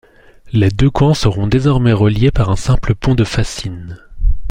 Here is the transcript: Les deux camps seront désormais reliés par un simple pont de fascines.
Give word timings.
Les 0.51 0.71
deux 0.71 0.89
camps 0.89 1.13
seront 1.13 1.45
désormais 1.45 1.93
reliés 1.93 2.31
par 2.31 2.49
un 2.49 2.55
simple 2.55 2.95
pont 2.95 3.13
de 3.13 3.23
fascines. 3.23 3.99